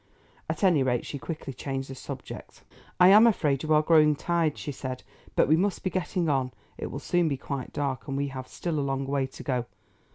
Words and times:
At 0.49 0.63
any 0.63 0.81
rate, 0.81 1.05
she 1.05 1.19
quickly 1.19 1.53
changed 1.53 1.87
the 1.87 1.93
topic. 1.93 2.63
"I 2.99 3.09
am 3.09 3.27
afraid 3.27 3.61
you 3.61 3.71
are 3.75 3.83
growing 3.83 4.15
tired," 4.15 4.57
she 4.57 4.71
said; 4.71 5.03
"but 5.35 5.47
we 5.47 5.55
must 5.55 5.83
be 5.83 5.91
getting 5.91 6.27
on. 6.27 6.51
It 6.75 6.87
will 6.87 6.97
soon 6.97 7.27
be 7.27 7.37
quite 7.37 7.71
dark 7.71 8.07
and 8.07 8.17
we 8.17 8.29
have 8.29 8.47
still 8.47 8.79
a 8.79 8.81
long 8.81 9.05
way 9.05 9.27
to 9.27 9.43
go. 9.43 9.65